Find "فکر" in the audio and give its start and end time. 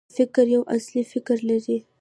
1.13-1.37